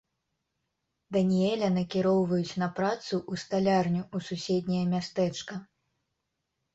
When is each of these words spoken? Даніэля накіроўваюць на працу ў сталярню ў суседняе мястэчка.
Даніэля 1.17 1.67
накіроўваюць 1.73 2.57
на 2.61 2.69
працу 2.79 3.13
ў 3.17 3.33
сталярню 3.43 4.01
ў 4.15 4.31
суседняе 4.31 4.81
мястэчка. 4.95 5.53